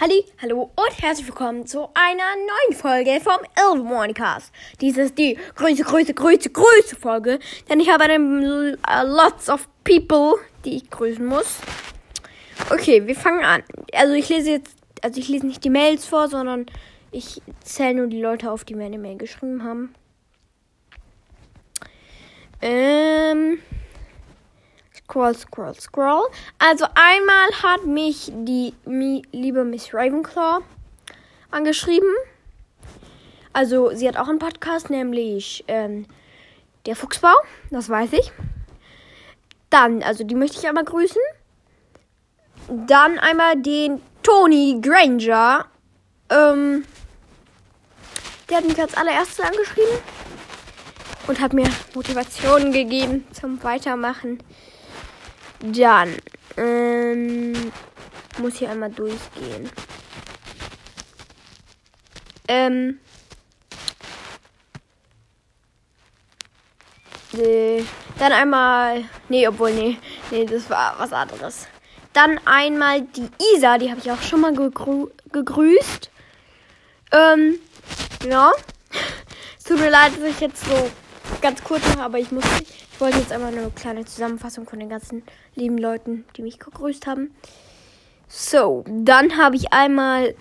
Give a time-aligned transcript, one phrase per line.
[0.00, 4.52] Halli, hallo und herzlich willkommen zu einer neuen Folge vom Elf Morningcast.
[4.80, 9.68] Dies ist die größte, größte, größte, größte Folge, denn ich habe eine uh, lots of
[9.82, 11.58] people, die ich grüßen muss.
[12.70, 13.64] Okay, wir fangen an.
[13.92, 16.66] Also ich lese jetzt, also ich lese nicht die Mails vor, sondern
[17.10, 19.92] ich zähle nur die Leute auf, die mir eine Mail geschrieben haben.
[22.62, 23.58] Ähm
[25.08, 26.28] Scroll, scroll, scroll.
[26.58, 30.60] Also einmal hat mich die mi, liebe Miss Ravenclaw
[31.50, 32.10] angeschrieben.
[33.54, 36.04] Also sie hat auch einen Podcast, nämlich ähm,
[36.84, 37.32] der Fuchsbau.
[37.70, 38.32] Das weiß ich.
[39.70, 41.22] Dann, also die möchte ich einmal grüßen.
[42.68, 45.64] Dann einmal den Tony Granger.
[46.28, 46.84] Ähm,
[48.50, 50.02] der hat mich als allererstes angeschrieben
[51.28, 54.42] und hat mir Motivationen gegeben zum Weitermachen.
[55.60, 56.16] Dann
[56.56, 57.72] ähm,
[58.38, 59.70] muss hier einmal durchgehen.
[62.46, 62.98] Ähm,
[67.36, 67.82] äh,
[68.18, 69.98] dann einmal, nee, obwohl, nee,
[70.30, 71.66] nee, das war was anderes.
[72.12, 76.10] Dann einmal die Isa, die habe ich auch schon mal gegrü gegrüßt.
[77.12, 77.58] Ähm,
[78.28, 78.50] ja.
[79.58, 80.90] es tut mir leid, dass ich jetzt so
[81.40, 82.70] ganz kurz mache, aber ich muss nicht.
[82.92, 85.22] Ich wollte jetzt einmal eine kleine Zusammenfassung von den ganzen
[85.54, 87.34] lieben Leuten, die mich gegrüßt haben.
[88.28, 90.34] So, dann habe ich einmal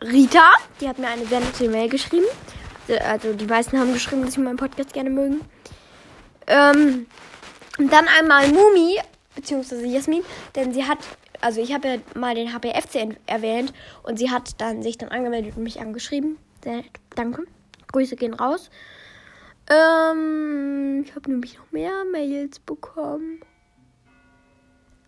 [0.00, 2.26] Rita, die hat mir eine sehr nette Mail geschrieben.
[3.06, 5.42] Also die meisten haben geschrieben, dass sie meinen Podcast gerne mögen.
[6.48, 7.06] Ähm,
[7.78, 8.98] und dann einmal Mumi,
[9.34, 10.24] beziehungsweise Jasmin,
[10.56, 10.98] denn sie hat,
[11.40, 15.56] also ich habe ja mal den HPFC erwähnt und sie hat dann sich dann angemeldet
[15.56, 16.36] und mich angeschrieben.
[16.64, 17.44] Sehr nett, danke.
[17.92, 18.70] Grüße gehen raus.
[19.72, 23.40] Ähm, ich habe nämlich noch mehr Mails bekommen.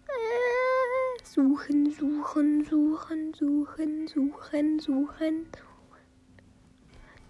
[0.07, 5.47] Äh, suchen, suchen, suchen, suchen, suchen, suchen.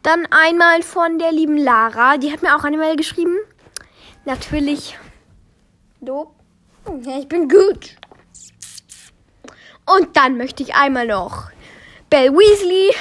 [0.03, 2.19] Dann einmal von der lieben Lara.
[2.19, 3.37] Die hat mir auch eine Mail geschrieben.
[4.25, 4.97] Natürlich.
[6.01, 6.35] Do.
[7.03, 7.97] Ja, ich bin gut.
[9.87, 11.51] Und dann möchte ich einmal noch
[12.11, 12.95] Bell Weasley,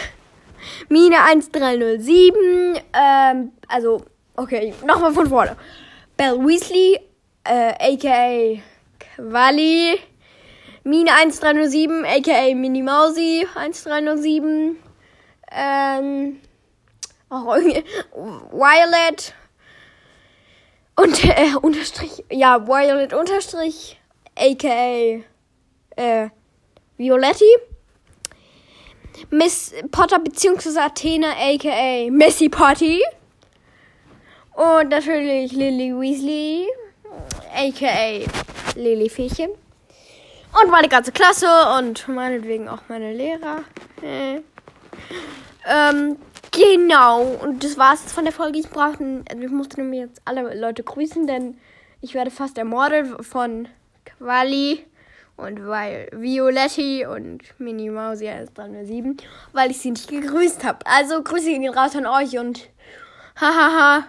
[0.90, 5.55] Mine 1307, ähm, also Okay, nochmal von vorne.
[6.17, 6.99] Bell Weasley,
[7.44, 8.61] äh, aka
[9.16, 9.99] Quali,
[10.83, 14.77] Mine 1307, aka Mini Mausi 1307,
[15.51, 16.39] ähm,
[17.29, 17.83] auch irgendwie,
[18.51, 19.35] Violet
[20.95, 24.00] und, äh, Unterstrich, ja, Violet Unterstrich,
[24.35, 25.23] aka,
[25.95, 26.29] äh,
[26.97, 27.45] Violetti.
[29.29, 33.00] Miss Potter beziehungsweise Athena, aka Missy Potty.
[34.56, 36.68] Und natürlich Lily Weasley,
[37.56, 38.25] aka
[38.75, 39.50] Lily Fähchen.
[40.62, 41.47] Und meine ganze Klasse
[41.80, 43.63] und meinetwegen auch meine Lehrer.
[44.03, 44.42] Äh.
[45.68, 46.18] Ähm,
[46.52, 47.22] genau.
[47.22, 48.59] Und das war's von der Folge.
[48.59, 51.58] Ich brauchte, also ich musste nämlich jetzt alle Leute grüßen, denn
[52.02, 53.68] ich werde fast ermordet von
[54.06, 54.86] Quali
[55.36, 59.18] und weil Violetti und Mini Mausi ist dran 7,
[59.53, 60.86] weil ich sie nicht gegrüßt habe.
[60.86, 62.69] Also Grüße gehen raus an euch und
[63.40, 64.06] hahaha.